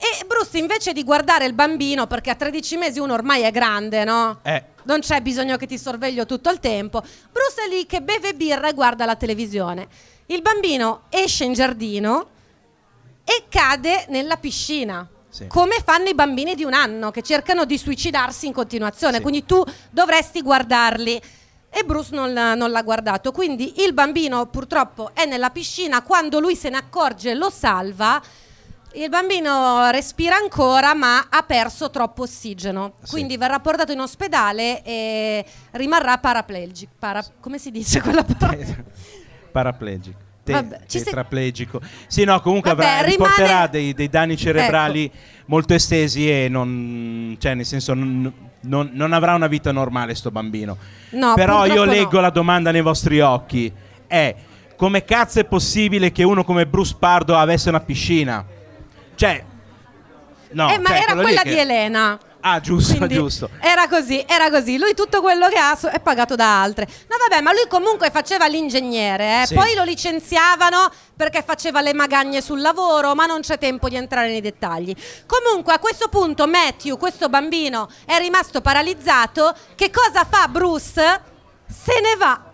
E 0.00 0.24
Bruce 0.26 0.56
invece 0.58 0.92
di 0.92 1.02
guardare 1.02 1.44
il 1.44 1.54
bambino, 1.54 2.06
perché 2.06 2.30
a 2.30 2.36
13 2.36 2.76
mesi 2.76 3.00
uno 3.00 3.14
ormai 3.14 3.42
è 3.42 3.50
grande, 3.50 4.04
no? 4.04 4.38
Eh, 4.42 4.64
Non 4.84 5.00
c'è 5.00 5.20
bisogno 5.20 5.56
che 5.56 5.66
ti 5.66 5.76
sorveglio 5.76 6.24
tutto 6.24 6.50
il 6.50 6.60
tempo. 6.60 7.00
Bruce 7.32 7.64
è 7.64 7.68
lì 7.68 7.84
che 7.84 8.00
beve 8.00 8.34
birra 8.34 8.68
e 8.68 8.74
guarda 8.74 9.04
la 9.04 9.16
televisione. 9.16 9.88
Il 10.26 10.40
bambino 10.40 11.02
esce 11.10 11.44
in 11.44 11.52
giardino 11.52 12.28
e 13.24 13.44
cade 13.48 14.06
nella 14.08 14.36
piscina. 14.36 15.06
Sì. 15.28 15.46
Come 15.48 15.82
fanno 15.84 16.08
i 16.08 16.14
bambini 16.14 16.54
di 16.54 16.64
un 16.64 16.74
anno 16.74 17.10
che 17.10 17.22
cercano 17.22 17.64
di 17.64 17.76
suicidarsi 17.76 18.46
in 18.46 18.52
continuazione. 18.52 19.16
Sì. 19.16 19.22
Quindi 19.22 19.44
tu 19.44 19.62
dovresti 19.90 20.42
guardarli. 20.42 21.20
E 21.70 21.84
Bruce 21.84 22.14
non 22.14 22.32
non 22.32 22.70
l'ha 22.70 22.82
guardato. 22.82 23.32
Quindi 23.32 23.82
il 23.82 23.92
bambino 23.92 24.46
purtroppo 24.46 25.10
è 25.12 25.26
nella 25.26 25.50
piscina. 25.50 26.02
Quando 26.02 26.38
lui 26.40 26.54
se 26.56 26.70
ne 26.70 26.78
accorge, 26.78 27.34
lo 27.34 27.50
salva. 27.50 28.22
Il 28.94 29.08
bambino 29.10 29.90
respira 29.90 30.36
ancora, 30.36 30.94
ma 30.94 31.26
ha 31.28 31.42
perso 31.42 31.90
troppo 31.90 32.22
ossigeno. 32.22 32.94
Sì. 33.02 33.10
Quindi 33.10 33.36
verrà 33.36 33.60
portato 33.60 33.92
in 33.92 34.00
ospedale 34.00 34.82
e 34.82 35.44
rimarrà 35.72 36.18
paraplegico. 36.18 36.92
Para- 36.98 37.24
come 37.40 37.58
si 37.58 37.70
dice 37.70 38.00
quella 38.00 38.24
parola? 38.24 38.64
paraplegico. 39.52 40.18
Te- 40.42 40.52
Vabbè, 40.52 40.80
ci 40.86 40.96
sei- 40.98 41.04
tetraplegico. 41.04 41.80
Sì, 42.06 42.24
no, 42.24 42.40
comunque 42.40 42.70
Vabbè, 42.74 42.88
avrà, 42.88 43.06
rimane- 43.08 43.30
riporterà 43.34 43.66
dei, 43.66 43.92
dei 43.92 44.08
danni 44.08 44.36
cerebrali 44.36 45.04
Ecco. 45.04 45.16
molto 45.46 45.74
estesi 45.74 46.28
e 46.30 46.48
non, 46.48 47.36
cioè, 47.38 47.54
nel 47.54 47.66
senso, 47.66 47.92
non, 47.92 48.32
non- 48.62 48.90
non 48.94 49.12
avrà 49.12 49.34
una 49.34 49.46
vita 49.48 49.70
normale 49.70 50.14
sto 50.14 50.30
bambino. 50.30 50.76
No, 51.10 51.34
Però 51.34 51.66
io 51.66 51.84
leggo 51.84 52.16
no. 52.16 52.20
la 52.22 52.30
domanda 52.30 52.70
nei 52.70 52.80
vostri 52.80 53.20
occhi. 53.20 53.70
È 54.06 54.34
come 54.76 55.04
cazzo 55.04 55.40
è 55.40 55.44
possibile 55.44 56.10
che 56.10 56.22
uno 56.24 56.42
come 56.44 56.66
Bruce 56.66 56.96
Pardo 56.98 57.36
avesse 57.36 57.68
una 57.68 57.80
piscina? 57.80 58.56
Cioè... 59.18 59.44
No, 60.50 60.70
eh, 60.70 60.78
ma 60.78 60.90
cioè, 60.90 61.00
era 61.02 61.14
quella 61.14 61.42
che- 61.42 61.50
di 61.50 61.58
Elena. 61.58 62.18
Ah, 62.40 62.60
giusto, 62.60 62.94
Quindi 62.96 63.14
giusto. 63.14 63.50
Era 63.60 63.88
così, 63.88 64.24
era 64.26 64.48
così. 64.48 64.78
Lui 64.78 64.94
tutto 64.94 65.20
quello 65.20 65.48
che 65.48 65.58
ha 65.58 65.76
è 65.90 65.98
pagato 65.98 66.36
da 66.36 66.62
altre. 66.62 66.86
No, 67.08 67.16
vabbè, 67.28 67.42
ma 67.42 67.52
lui 67.52 67.64
comunque 67.68 68.10
faceva 68.10 68.46
l'ingegnere, 68.46 69.42
eh. 69.42 69.46
Sì. 69.46 69.54
poi 69.54 69.74
lo 69.74 69.82
licenziavano 69.82 70.88
perché 71.16 71.42
faceva 71.42 71.80
le 71.80 71.92
magagne 71.94 72.40
sul 72.40 72.60
lavoro, 72.60 73.16
ma 73.16 73.26
non 73.26 73.40
c'è 73.40 73.58
tempo 73.58 73.88
di 73.88 73.96
entrare 73.96 74.28
nei 74.28 74.40
dettagli. 74.40 74.94
Comunque, 75.26 75.74
a 75.74 75.80
questo 75.80 76.06
punto, 76.08 76.46
Matthew, 76.46 76.96
questo 76.96 77.28
bambino, 77.28 77.88
è 78.06 78.16
rimasto 78.18 78.60
paralizzato. 78.60 79.52
Che 79.74 79.90
cosa 79.90 80.24
fa 80.24 80.46
Bruce? 80.46 81.20
Se 81.66 82.00
ne 82.00 82.14
va. 82.16 82.47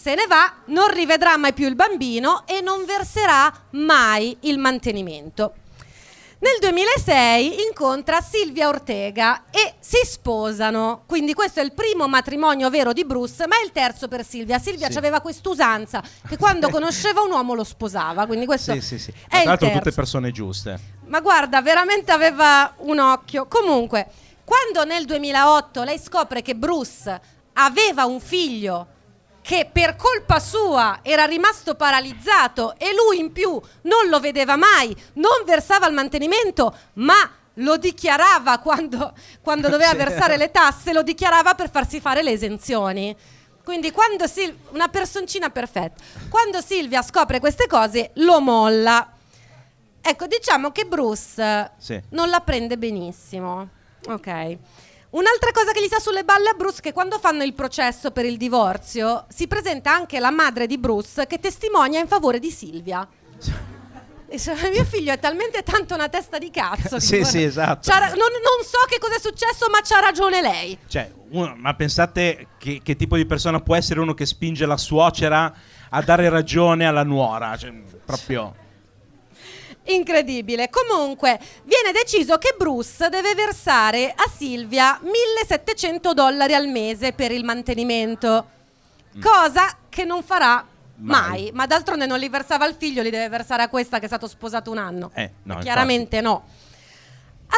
Se 0.00 0.14
ne 0.14 0.26
va, 0.28 0.52
non 0.66 0.88
rivedrà 0.92 1.36
mai 1.36 1.52
più 1.52 1.66
il 1.66 1.74
bambino 1.74 2.44
e 2.46 2.60
non 2.60 2.84
verserà 2.84 3.52
mai 3.70 4.36
il 4.42 4.56
mantenimento. 4.58 5.54
Nel 6.38 6.56
2006 6.60 7.62
incontra 7.66 8.20
Silvia 8.20 8.68
Ortega 8.68 9.46
e 9.50 9.74
si 9.80 9.98
sposano. 10.04 11.02
Quindi 11.04 11.34
questo 11.34 11.58
è 11.58 11.64
il 11.64 11.72
primo 11.72 12.06
matrimonio 12.06 12.70
vero 12.70 12.92
di 12.92 13.04
Bruce, 13.04 13.44
ma 13.48 13.58
è 13.60 13.64
il 13.64 13.72
terzo 13.72 14.06
per 14.06 14.24
Silvia. 14.24 14.60
Silvia 14.60 14.88
Sì. 14.88 14.98
aveva 14.98 15.20
quest'usanza 15.20 16.00
che 16.28 16.36
quando 16.36 16.68
conosceva 16.70 17.22
un 17.22 17.32
uomo 17.32 17.54
lo 17.54 17.64
sposava. 17.64 18.24
Quindi 18.26 18.46
questo 18.46 18.72
Sì, 18.74 18.80
sì, 18.80 18.98
sì. 19.00 19.10
è 19.10 19.14
Tra 19.28 19.40
il 19.40 19.46
l'altro 19.48 19.66
terzo. 19.66 19.82
tutte 19.82 19.94
persone 19.96 20.30
giuste. 20.30 20.78
Ma 21.06 21.18
guarda, 21.20 21.60
veramente 21.60 22.12
aveva 22.12 22.72
un 22.78 23.00
occhio. 23.00 23.46
Comunque, 23.48 24.06
quando 24.44 24.84
nel 24.84 25.06
2008 25.06 25.82
lei 25.82 25.98
scopre 25.98 26.40
che 26.40 26.54
Bruce 26.54 27.20
aveva 27.54 28.04
un 28.04 28.20
figlio 28.20 28.86
che 29.48 29.66
per 29.72 29.96
colpa 29.96 30.40
sua 30.40 30.98
era 31.00 31.24
rimasto 31.24 31.74
paralizzato 31.74 32.74
e 32.76 32.92
lui 32.92 33.18
in 33.18 33.32
più 33.32 33.58
non 33.84 34.08
lo 34.10 34.20
vedeva 34.20 34.56
mai, 34.56 34.94
non 35.14 35.42
versava 35.46 35.86
il 35.86 35.94
mantenimento, 35.94 36.76
ma 36.96 37.14
lo 37.54 37.78
dichiarava 37.78 38.58
quando, 38.58 39.14
quando 39.40 39.70
doveva 39.72 39.94
versare 39.94 40.36
le 40.36 40.50
tasse, 40.50 40.92
lo 40.92 41.02
dichiarava 41.02 41.54
per 41.54 41.70
farsi 41.70 41.98
fare 41.98 42.22
le 42.22 42.32
esenzioni. 42.32 43.16
Quindi 43.64 43.90
quando 43.90 44.26
Sil- 44.28 44.52
una 44.72 44.88
personcina 44.88 45.48
perfetta. 45.48 46.02
Quando 46.28 46.60
Silvia 46.60 47.00
scopre 47.00 47.40
queste 47.40 47.66
cose, 47.66 48.10
lo 48.16 48.42
molla. 48.42 49.12
Ecco, 50.02 50.26
diciamo 50.26 50.72
che 50.72 50.84
Bruce 50.84 51.70
Sì. 51.78 51.98
non 52.10 52.28
la 52.28 52.40
prende 52.40 52.76
benissimo. 52.76 53.66
Ok. 54.08 54.58
Un'altra 55.10 55.52
cosa 55.52 55.72
che 55.72 55.80
gli 55.80 55.86
sta 55.86 55.98
sulle 55.98 56.22
balle 56.22 56.50
a 56.50 56.52
Bruce 56.54 56.78
è 56.78 56.82
che 56.82 56.92
quando 56.92 57.18
fanno 57.18 57.42
il 57.42 57.54
processo 57.54 58.10
per 58.10 58.26
il 58.26 58.36
divorzio 58.36 59.24
si 59.30 59.46
presenta 59.46 59.90
anche 59.92 60.18
la 60.20 60.30
madre 60.30 60.66
di 60.66 60.76
Bruce 60.76 61.26
che 61.26 61.38
testimonia 61.38 61.98
in 61.98 62.06
favore 62.06 62.38
di 62.38 62.50
Silvia. 62.50 63.08
Dice, 64.28 64.54
mio 64.70 64.84
figlio 64.84 65.10
è 65.10 65.18
talmente 65.18 65.62
tanto 65.62 65.94
una 65.94 66.10
testa 66.10 66.36
di 66.36 66.50
cazzo. 66.50 67.00
Sì, 67.00 67.24
sì, 67.24 67.42
esatto. 67.42 67.90
c'ha 67.90 67.98
ra- 67.98 68.08
non, 68.08 68.16
non 68.18 68.62
so 68.62 68.78
che 68.86 68.98
cosa 68.98 69.14
è 69.14 69.18
successo, 69.18 69.70
ma 69.70 69.78
c'ha 69.82 70.00
ragione 70.00 70.42
lei. 70.42 70.76
Cioè, 70.86 71.10
uno- 71.30 71.54
ma 71.56 71.72
pensate 71.74 72.48
che, 72.58 72.82
che 72.82 72.94
tipo 72.94 73.16
di 73.16 73.24
persona 73.24 73.60
può 73.60 73.74
essere 73.76 74.00
uno 74.00 74.12
che 74.12 74.26
spinge 74.26 74.66
la 74.66 74.76
suocera 74.76 75.50
a 75.88 76.02
dare 76.02 76.28
ragione 76.28 76.86
alla 76.86 77.04
nuora? 77.04 77.56
Cioè, 77.56 77.72
proprio... 78.04 78.66
Incredibile. 79.88 80.68
Comunque, 80.70 81.38
viene 81.64 81.92
deciso 81.92 82.38
che 82.38 82.54
Bruce 82.56 83.08
deve 83.08 83.34
versare 83.34 84.12
a 84.14 84.30
Silvia 84.34 84.98
1700 85.02 86.12
dollari 86.14 86.54
al 86.54 86.68
mese 86.68 87.12
per 87.12 87.32
il 87.32 87.44
mantenimento, 87.44 88.46
cosa 89.20 89.76
che 89.88 90.04
non 90.04 90.22
farà 90.22 90.66
mai. 90.96 91.28
Mai. 91.28 91.50
Ma 91.52 91.66
d'altronde 91.66 92.06
non 92.06 92.18
li 92.18 92.28
versava 92.28 92.64
al 92.64 92.74
figlio, 92.74 93.02
li 93.02 93.10
deve 93.10 93.28
versare 93.28 93.62
a 93.62 93.68
questa 93.68 93.98
che 93.98 94.04
è 94.04 94.08
stato 94.08 94.26
sposato 94.26 94.70
un 94.70 94.78
anno. 94.78 95.10
Eh, 95.14 95.30
no, 95.44 95.58
Chiaramente 95.58 96.20
no. 96.20 96.44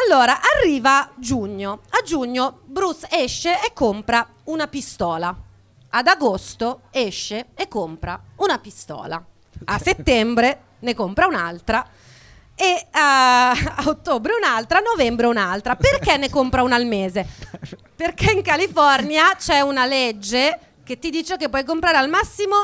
Allora, 0.05 0.39
arriva 0.57 1.11
giugno. 1.15 1.81
A 1.89 2.01
giugno 2.05 2.61
Bruce 2.65 3.07
esce 3.11 3.61
e 3.61 3.73
compra 3.73 4.25
una 4.45 4.67
pistola. 4.67 5.35
Ad 5.93 6.07
agosto 6.07 6.83
esce 6.91 7.47
e 7.55 7.67
compra 7.67 8.21
una 8.37 8.57
pistola. 8.59 9.21
A 9.65 9.77
settembre 9.77 10.61
ne 10.79 10.93
compra 10.93 11.27
un'altra. 11.27 11.85
E 12.61 12.87
a, 12.91 13.49
a 13.49 13.83
ottobre 13.87 14.33
un'altra, 14.35 14.77
a 14.77 14.81
novembre 14.81 15.25
un'altra. 15.25 15.75
Perché 15.75 16.17
ne 16.17 16.29
compra 16.29 16.61
una 16.61 16.75
al 16.75 16.85
mese? 16.85 17.25
Perché 17.95 18.33
in 18.33 18.43
California 18.43 19.33
c'è 19.35 19.61
una 19.61 19.87
legge 19.87 20.59
che 20.83 20.99
ti 20.99 21.09
dice 21.09 21.37
che 21.37 21.49
puoi 21.49 21.63
comprare 21.63 21.97
al 21.97 22.07
massimo 22.07 22.55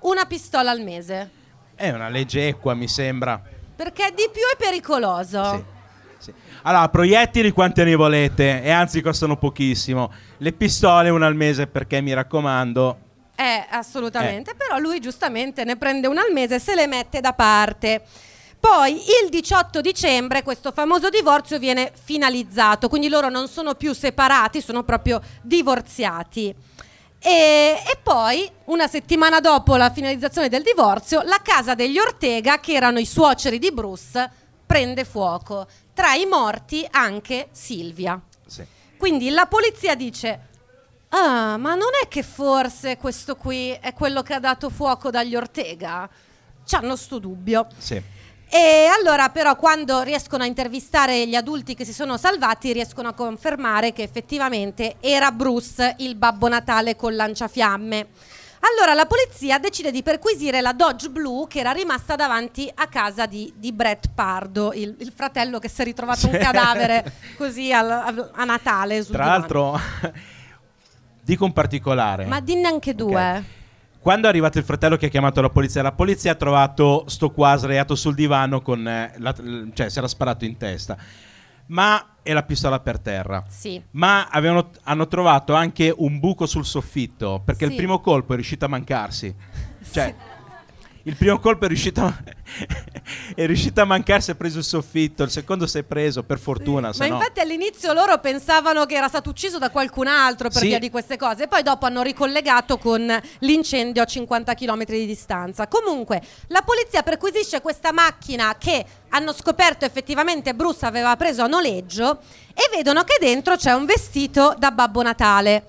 una 0.00 0.24
pistola 0.24 0.70
al 0.70 0.80
mese. 0.80 1.30
È 1.74 1.90
una 1.90 2.08
legge 2.08 2.48
equa, 2.48 2.72
mi 2.72 2.88
sembra. 2.88 3.42
Perché 3.76 4.14
di 4.16 4.26
più 4.32 4.40
è 4.50 4.56
pericoloso. 4.56 5.66
Sì, 6.18 6.30
sì. 6.30 6.34
Allora, 6.62 6.88
proiettili 6.88 7.50
quante 7.50 7.84
ne 7.84 7.94
volete, 7.94 8.62
e 8.62 8.70
anzi 8.70 9.02
costano 9.02 9.36
pochissimo. 9.36 10.10
Le 10.38 10.52
pistole 10.52 11.10
una 11.10 11.26
al 11.26 11.34
mese 11.34 11.66
perché, 11.66 12.00
mi 12.00 12.14
raccomando... 12.14 12.98
Eh, 13.34 13.66
assolutamente. 13.68 14.54
Però 14.54 14.78
lui 14.78 14.98
giustamente 14.98 15.64
ne 15.64 15.76
prende 15.76 16.06
una 16.06 16.22
al 16.22 16.32
mese 16.32 16.54
e 16.54 16.58
se 16.58 16.74
le 16.74 16.86
mette 16.86 17.20
da 17.20 17.34
parte. 17.34 18.02
Poi 18.62 18.94
il 18.94 19.28
18 19.28 19.80
dicembre 19.80 20.44
questo 20.44 20.70
famoso 20.70 21.08
divorzio 21.08 21.58
viene 21.58 21.90
finalizzato, 22.00 22.88
quindi 22.88 23.08
loro 23.08 23.28
non 23.28 23.48
sono 23.48 23.74
più 23.74 23.92
separati, 23.92 24.62
sono 24.62 24.84
proprio 24.84 25.20
divorziati. 25.42 26.54
E, 27.18 27.28
e 27.84 27.98
poi, 28.00 28.48
una 28.66 28.86
settimana 28.86 29.40
dopo 29.40 29.74
la 29.74 29.90
finalizzazione 29.90 30.48
del 30.48 30.62
divorzio, 30.62 31.22
la 31.22 31.40
casa 31.42 31.74
degli 31.74 31.98
Ortega, 31.98 32.60
che 32.60 32.74
erano 32.74 33.00
i 33.00 33.04
suoceri 33.04 33.58
di 33.58 33.72
Bruce, 33.72 34.30
prende 34.64 35.04
fuoco. 35.04 35.66
Tra 35.92 36.14
i 36.14 36.24
morti 36.24 36.86
anche 36.88 37.48
Silvia. 37.50 38.18
Sì. 38.46 38.64
Quindi 38.96 39.30
la 39.30 39.46
polizia 39.46 39.96
dice: 39.96 40.40
Ah, 41.08 41.56
ma 41.56 41.74
non 41.74 41.90
è 42.00 42.06
che 42.06 42.22
forse 42.22 42.96
questo 42.96 43.34
qui 43.34 43.70
è 43.70 43.92
quello 43.92 44.22
che 44.22 44.34
ha 44.34 44.40
dato 44.40 44.70
fuoco 44.70 45.10
dagli 45.10 45.34
Ortega? 45.34 46.08
C'hanno 46.64 46.94
sto 46.94 47.18
dubbio. 47.18 47.66
Sì. 47.76 48.11
E 48.54 48.86
allora 48.98 49.30
però 49.30 49.56
quando 49.56 50.02
riescono 50.02 50.42
a 50.42 50.46
intervistare 50.46 51.26
gli 51.26 51.34
adulti 51.34 51.74
che 51.74 51.86
si 51.86 51.94
sono 51.94 52.18
salvati 52.18 52.74
riescono 52.74 53.08
a 53.08 53.14
confermare 53.14 53.94
che 53.94 54.02
effettivamente 54.02 54.96
era 55.00 55.32
Bruce 55.32 55.94
il 56.00 56.16
Babbo 56.16 56.48
Natale 56.48 56.94
con 56.94 57.16
lanciafiamme. 57.16 58.08
Allora 58.60 58.92
la 58.92 59.06
polizia 59.06 59.58
decide 59.58 59.90
di 59.90 60.02
perquisire 60.02 60.60
la 60.60 60.74
Dodge 60.74 61.08
blu 61.08 61.46
che 61.48 61.60
era 61.60 61.72
rimasta 61.72 62.14
davanti 62.14 62.70
a 62.74 62.88
casa 62.88 63.24
di, 63.24 63.50
di 63.56 63.72
Brett 63.72 64.10
Pardo, 64.14 64.74
il, 64.74 64.96
il 64.98 65.12
fratello 65.16 65.58
che 65.58 65.70
si 65.70 65.80
è 65.80 65.84
ritrovato 65.84 66.26
un 66.26 66.36
cadavere 66.38 67.10
così 67.38 67.72
al- 67.72 67.90
a, 67.90 68.30
a 68.34 68.44
Natale. 68.44 69.02
sul 69.02 69.14
Tra 69.14 69.22
divano. 69.24 69.38
l'altro, 69.40 69.80
dico 71.22 71.44
un 71.46 71.52
particolare. 71.54 72.26
Ma 72.26 72.40
dinne 72.40 72.68
anche 72.68 72.94
due. 72.94 73.36
Ok. 73.38 73.44
Quando 74.02 74.26
è 74.26 74.30
arrivato 74.30 74.58
il 74.58 74.64
fratello 74.64 74.96
che 74.96 75.06
ha 75.06 75.08
chiamato 75.08 75.40
la 75.40 75.48
polizia, 75.48 75.80
la 75.80 75.92
polizia 75.92 76.32
ha 76.32 76.34
trovato 76.34 77.04
sto 77.06 77.30
qua 77.30 77.54
sdraiato 77.56 77.94
sul 77.94 78.14
divano 78.16 78.60
con... 78.60 78.86
eh, 78.86 79.12
la- 79.18 79.34
cioè 79.72 79.88
si 79.88 79.98
era 79.98 80.08
sparato 80.08 80.44
in 80.44 80.56
testa. 80.56 80.96
Ma... 81.66 82.06
e 82.24 82.32
la 82.32 82.42
pistola 82.42 82.80
per 82.80 82.98
terra. 82.98 83.44
Sì. 83.48 83.80
Ma 83.92 84.26
avevano- 84.28 84.70
hanno 84.84 85.06
trovato 85.06 85.54
anche 85.54 85.92
un 85.96 86.18
buco 86.18 86.46
sul 86.46 86.64
soffitto, 86.64 87.42
perché 87.44 87.64
Sì. 87.66 87.70
il 87.70 87.76
primo 87.76 88.00
colpo 88.00 88.32
è 88.32 88.34
riuscito 88.36 88.64
a 88.64 88.68
mancarsi. 88.68 89.32
Cioè, 89.92 90.14
il 91.04 91.16
primo 91.16 91.38
colpo 91.38 91.64
è 91.64 91.68
riuscito 91.68 92.04
a, 92.04 92.14
è 93.34 93.46
riuscito 93.46 93.80
a 93.80 93.84
mancarsi, 93.84 94.30
ha 94.30 94.34
preso 94.34 94.58
il 94.58 94.64
soffitto, 94.64 95.22
il 95.22 95.30
secondo 95.30 95.66
si 95.66 95.78
è 95.78 95.82
preso, 95.82 96.22
per 96.22 96.38
fortuna. 96.38 96.92
se 96.92 97.00
Ma 97.00 97.08
no- 97.08 97.14
infatti 97.16 97.40
all'inizio 97.40 97.92
loro 97.92 98.18
pensavano 98.18 98.84
che 98.86 98.94
era 98.94 99.08
stato 99.08 99.30
ucciso 99.30 99.58
da 99.58 99.70
qualcun 99.70 100.06
altro 100.06 100.48
per 100.48 100.58
Sì. 100.60 100.66
via 100.68 100.78
di 100.78 100.90
queste 100.90 101.16
cose, 101.16 101.44
e 101.44 101.48
poi 101.48 101.62
dopo 101.62 101.86
hanno 101.86 102.02
ricollegato 102.02 102.78
con 102.78 103.20
l'incendio 103.40 104.02
a 104.02 104.06
50 104.06 104.54
km 104.54 104.84
di 104.84 105.06
distanza. 105.06 105.66
Comunque, 105.68 106.20
la 106.48 106.62
polizia 106.62 107.02
perquisisce 107.02 107.60
questa 107.60 107.92
macchina 107.92 108.56
che 108.58 108.84
hanno 109.10 109.32
scoperto 109.32 109.84
effettivamente 109.84 110.54
Bruce 110.54 110.86
aveva 110.86 111.14
preso 111.16 111.42
a 111.42 111.46
noleggio 111.46 112.18
e 112.54 112.74
vedono 112.74 113.04
che 113.04 113.16
dentro 113.20 113.56
c'è 113.56 113.72
un 113.72 113.84
vestito 113.84 114.54
da 114.58 114.70
Babbo 114.70 115.02
Natale. 115.02 115.64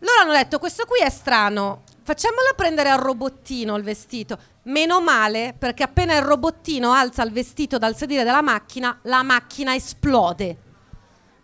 Loro 0.00 0.20
hanno 0.22 0.32
detto: 0.32 0.58
Questo 0.58 0.84
qui 0.84 1.00
è 1.00 1.10
strano. 1.10 1.82
Facciamolo 2.02 2.52
prendere 2.54 2.90
al 2.90 2.98
robottino 2.98 3.74
il 3.76 3.82
vestito. 3.82 4.38
Meno 4.66 5.00
male, 5.00 5.54
perché 5.56 5.84
appena 5.84 6.16
il 6.16 6.22
robottino 6.22 6.92
alza 6.92 7.22
il 7.22 7.30
vestito 7.30 7.78
dal 7.78 7.96
sedile 7.96 8.24
della 8.24 8.42
macchina, 8.42 8.98
la 9.02 9.22
macchina 9.22 9.74
esplode. 9.74 10.58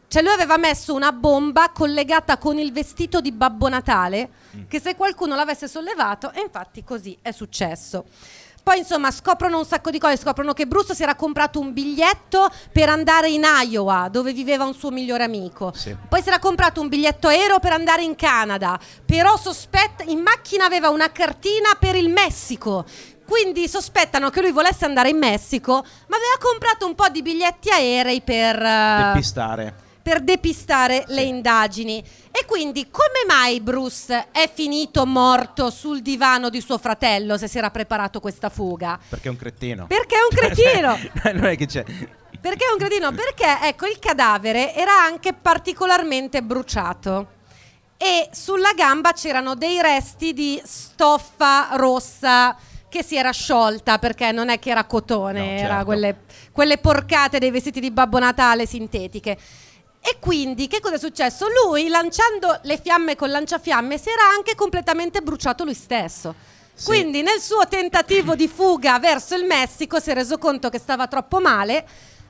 Cioè 0.08 0.22
lui 0.22 0.32
aveva 0.32 0.56
messo 0.56 0.92
una 0.92 1.12
bomba 1.12 1.70
collegata 1.70 2.36
con 2.36 2.58
il 2.58 2.72
vestito 2.72 3.20
di 3.20 3.30
Babbo 3.30 3.68
Natale, 3.68 4.28
che 4.66 4.80
se 4.80 4.96
qualcuno 4.96 5.36
l'avesse 5.36 5.68
sollevato, 5.68 6.32
e 6.32 6.40
infatti 6.40 6.82
così 6.82 7.16
è 7.22 7.30
successo. 7.30 8.04
Poi 8.62 8.78
insomma 8.78 9.10
scoprono 9.10 9.58
un 9.58 9.64
sacco 9.64 9.90
di 9.90 9.98
cose, 9.98 10.16
scoprono 10.16 10.52
che 10.52 10.66
Bruce 10.66 10.94
si 10.94 11.02
era 11.02 11.16
comprato 11.16 11.58
un 11.58 11.72
biglietto 11.72 12.48
per 12.70 12.88
andare 12.88 13.28
in 13.28 13.42
Iowa, 13.44 14.08
dove 14.08 14.32
viveva 14.32 14.64
un 14.64 14.74
suo 14.74 14.90
migliore 14.90 15.24
amico. 15.24 15.72
Sì. 15.74 15.96
Poi 16.08 16.22
si 16.22 16.28
era 16.28 16.38
comprato 16.38 16.80
un 16.80 16.86
biglietto 16.86 17.26
aereo 17.26 17.58
per 17.58 17.72
andare 17.72 18.02
in 18.02 18.14
Canada, 18.14 18.78
però 19.04 19.36
sospetta 19.36 20.04
in 20.04 20.20
macchina 20.20 20.64
aveva 20.64 20.90
una 20.90 21.10
cartina 21.10 21.70
per 21.76 21.96
il 21.96 22.08
Messico. 22.08 22.84
Quindi 23.32 23.66
sospettano 23.66 24.28
che 24.28 24.42
lui 24.42 24.52
volesse 24.52 24.84
andare 24.84 25.08
in 25.08 25.16
Messico, 25.16 25.72
ma 25.72 26.16
aveva 26.16 26.36
comprato 26.38 26.84
un 26.84 26.94
po' 26.94 27.08
di 27.08 27.22
biglietti 27.22 27.70
aerei 27.70 28.20
per 28.20 28.62
eh, 28.62 29.04
depistare. 29.06 29.74
per 30.02 30.20
depistare 30.20 31.04
le 31.06 31.22
indagini. 31.22 32.04
E 32.30 32.44
quindi 32.44 32.90
come 32.90 33.24
mai 33.26 33.62
Bruce 33.62 34.26
è 34.32 34.50
finito 34.52 35.06
morto 35.06 35.70
sul 35.70 36.02
divano 36.02 36.50
di 36.50 36.60
suo 36.60 36.76
fratello 36.76 37.38
se 37.38 37.48
si 37.48 37.56
era 37.56 37.70
preparato 37.70 38.20
questa 38.20 38.50
fuga? 38.50 39.00
Perché 39.08 39.28
è 39.28 39.30
un 39.30 39.38
cretino. 39.38 39.86
Perché 39.86 40.14
è 40.14 40.18
un 40.30 40.36
cretino. 40.36 40.98
non 41.32 41.46
è 41.46 41.56
che 41.56 41.64
c'è. 41.64 41.84
Perché 42.38 42.66
è 42.66 42.70
un 42.70 42.78
cretino? 42.78 43.12
Perché 43.12 43.66
ecco 43.66 43.86
il 43.86 43.98
cadavere 43.98 44.74
era 44.74 45.00
anche 45.00 45.32
particolarmente 45.32 46.42
bruciato. 46.42 47.28
E 47.96 48.28
sulla 48.30 48.74
gamba 48.74 49.12
c'erano 49.12 49.54
dei 49.54 49.80
resti 49.80 50.34
di 50.34 50.60
stoffa 50.62 51.70
rossa 51.76 52.54
che 52.92 53.02
si 53.02 53.16
era 53.16 53.30
sciolta 53.30 53.98
perché 53.98 54.32
non 54.32 54.50
è 54.50 54.58
che 54.58 54.68
era 54.68 54.84
cotone, 54.84 55.40
No, 55.40 55.50
era 55.52 55.68
certo. 55.68 55.84
quelle, 55.86 56.16
quelle 56.52 56.76
porcate 56.76 57.38
dei 57.38 57.50
vestiti 57.50 57.80
di 57.80 57.90
Babbo 57.90 58.18
Natale 58.18 58.66
sintetiche. 58.66 59.38
E 59.98 60.16
quindi 60.20 60.66
che 60.66 60.80
cosa 60.80 60.96
è 60.96 60.98
successo? 60.98 61.46
Lui 61.64 61.88
lanciando 61.88 62.58
le 62.64 62.76
fiamme 62.76 63.16
con 63.16 63.30
lanciafiamme 63.30 63.96
si 63.96 64.10
era 64.10 64.24
anche 64.36 64.54
completamente 64.54 65.22
bruciato 65.22 65.64
lui 65.64 65.72
stesso. 65.72 66.34
Sì. 66.74 66.84
Quindi 66.84 67.22
nel 67.22 67.40
suo 67.40 67.66
tentativo 67.66 68.34
di 68.34 68.46
fuga 68.46 68.98
verso 68.98 69.36
il 69.36 69.44
Messico 69.44 69.98
si 69.98 70.10
è 70.10 70.14
reso 70.14 70.36
conto 70.36 70.68
che 70.68 70.78
stava 70.78 71.06
troppo 71.06 71.40
male 71.40 71.86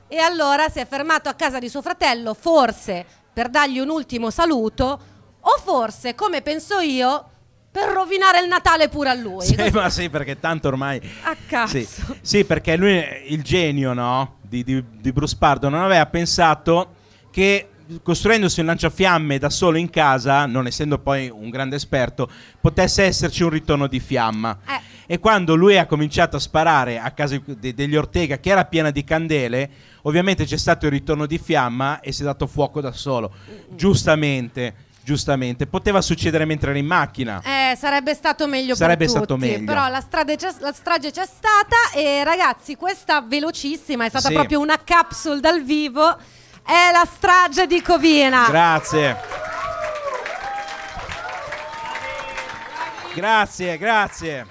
e 0.06 0.18
allora 0.18 0.68
si 0.68 0.78
è 0.78 0.86
fermato 0.86 1.28
a 1.28 1.34
casa 1.34 1.58
di 1.58 1.68
suo 1.68 1.82
fratello, 1.82 2.34
forse 2.34 3.04
per 3.32 3.48
dargli 3.48 3.80
un 3.80 3.88
ultimo 3.88 4.30
saluto 4.30 5.00
o 5.40 5.60
forse, 5.64 6.14
come 6.14 6.40
penso 6.40 6.78
io, 6.78 7.30
per 7.72 7.88
rovinare 7.88 8.40
il 8.40 8.48
Natale 8.48 8.88
pure 8.90 9.08
a 9.08 9.14
lui. 9.14 9.44
Sì, 9.46 9.56
ma 9.72 9.88
sì, 9.88 10.10
perché 10.10 10.38
tanto 10.38 10.68
ormai. 10.68 11.00
A 11.22 11.34
cazzo. 11.46 11.78
Sì, 11.78 11.88
Sì, 12.20 12.44
perché 12.44 12.76
lui, 12.76 13.02
il 13.28 13.42
genio, 13.42 13.94
no? 13.94 14.36
Di, 14.42 14.62
di- 14.62 14.84
di 15.00 15.10
Bruce 15.12 15.36
Pardo, 15.38 15.70
non 15.70 15.80
aveva 15.80 16.04
pensato 16.06 16.96
che 17.30 17.68
costruendosi 18.02 18.60
un 18.60 18.66
lanciafiamme 18.66 19.38
da 19.38 19.48
solo 19.50 19.78
in 19.78 19.88
casa, 19.90 20.44
non 20.46 20.66
essendo 20.66 20.98
poi 20.98 21.30
un 21.30 21.48
grande 21.50 21.76
esperto, 21.76 22.30
potesse 22.60 23.04
esserci 23.04 23.42
un 23.42 23.48
ritorno 23.50 23.86
di 23.86 24.00
fiamma. 24.00 24.58
Eh. 24.68 24.90
E 25.14 25.18
quando 25.18 25.54
lui 25.54 25.76
ha 25.78 25.86
cominciato 25.86 26.36
a 26.36 26.40
sparare 26.40 26.98
a 26.98 27.10
casa 27.10 27.40
de- 27.44 27.74
degli 27.74 27.96
Ortega, 27.96 28.38
che 28.38 28.50
era 28.50 28.64
piena 28.66 28.90
di 28.90 29.02
candele, 29.04 29.70
ovviamente 30.02 30.44
c'è 30.44 30.56
stato 30.58 30.84
il 30.86 30.92
ritorno 30.92 31.24
di 31.26 31.38
fiamma 31.38 32.00
e 32.00 32.12
si 32.12 32.20
è 32.22 32.24
dato 32.24 32.46
fuoco 32.46 32.80
da 32.82 32.92
solo. 32.92 33.32
Giustamente, 33.70 34.74
giustamente. 35.04 35.66
Poteva 35.66 36.00
succedere 36.00 36.44
mentre 36.44 36.70
era 36.70 36.78
in 36.78 36.86
macchina. 36.86 37.40
Eh, 37.44 37.76
sarebbe 37.76 38.14
stato 38.14 38.46
meglio 38.46 38.74
Sarebbe 38.74 39.08
stato 39.08 39.26
tutti, 39.34 39.40
meglio. 39.48 39.64
Però 39.66 39.88
la, 39.88 40.00
strade 40.00 40.36
c'è- 40.36 40.54
la 40.58 40.72
strage 40.72 41.10
c'è 41.10 41.26
stata 41.26 41.76
e 41.94 42.24
ragazzi, 42.24 42.76
questa 42.76 43.20
velocissima 43.20 44.04
è 44.04 44.08
stata 44.08 44.28
Sì. 44.28 44.34
proprio 44.34 44.60
una 44.60 44.78
capsule 44.82 45.40
dal 45.40 45.62
vivo. 45.62 46.16
È 46.64 46.90
la 46.92 47.06
strage 47.10 47.66
di 47.66 47.82
Covina. 47.82 48.46
Grazie. 48.48 49.16
Grazie, 53.14 53.76
grazie. 53.78 54.46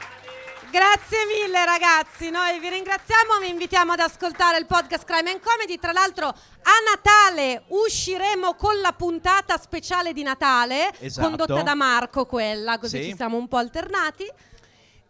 Grazie 0.72 1.26
mille 1.28 1.66
ragazzi, 1.66 2.30
noi 2.30 2.58
vi 2.60 2.70
ringraziamo, 2.70 3.40
vi 3.42 3.50
invitiamo 3.50 3.92
ad 3.92 4.00
ascoltare 4.00 4.58
il 4.58 4.66
podcast 4.66 5.04
Crime 5.04 5.32
and 5.32 5.42
Comedy, 5.42 5.78
tra 5.78 5.92
l'altro 5.92 6.28
a 6.28 6.72
Natale 6.94 7.64
usciremo 7.68 8.54
con 8.56 8.80
la 8.80 8.94
puntata 8.94 9.58
speciale 9.58 10.14
di 10.14 10.24
Natale, 10.24 10.92
Esatto. 11.00 11.28
condotta 11.28 11.62
da 11.62 11.76
Marco 11.76 12.26
quella, 12.26 12.78
così 12.80 13.04
Sì. 13.04 13.10
ci 13.10 13.16
siamo 13.18 13.36
un 13.36 13.50
po' 13.50 13.58
alternati. 13.58 14.26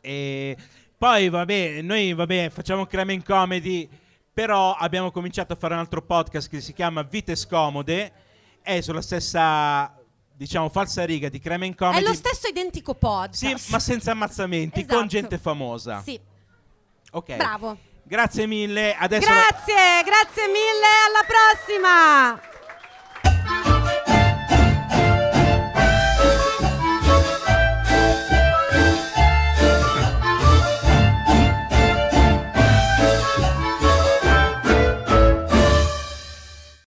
E 0.01 0.57
poi, 0.97 1.29
vabbè, 1.29 1.81
noi 1.81 2.13
vabbè, 2.13 2.49
facciamo 2.49 2.87
creme 2.87 3.13
in 3.13 3.23
comedy, 3.23 3.87
però 4.33 4.73
abbiamo 4.73 5.11
cominciato 5.11 5.53
a 5.53 5.57
fare 5.57 5.73
un 5.75 5.79
altro 5.81 6.01
podcast 6.01 6.49
che 6.49 6.59
si 6.59 6.73
chiama 6.73 7.03
Vite 7.03 7.35
Scomode, 7.35 8.11
è 8.63 8.81
sulla 8.81 9.01
stessa, 9.03 9.93
diciamo, 10.41 10.69
falsa 10.69 11.05
riga 11.05 11.29
di 11.29 11.39
creme 11.39 11.67
in 11.67 11.75
comedy. 11.75 12.03
È 12.03 12.07
lo 12.07 12.15
stesso 12.15 12.47
identico 12.47 12.95
podcast. 12.95 13.55
Sì, 13.57 13.71
ma 13.71 13.77
senza 13.79 14.09
ammazzamenti, 14.09 14.79
Esatto. 14.79 14.97
con 14.97 15.07
gente 15.07 15.37
famosa. 15.37 16.01
Sì, 16.01 16.19
Ok. 17.11 17.35
bravo. 17.35 17.77
Grazie 18.03 18.47
mille. 18.47 18.95
Adesso 18.95 19.27
Grazie, 19.27 20.03
grazie 20.03 20.47
mille, 20.47 20.87
alla 21.07 21.25
prossima! 21.27 22.50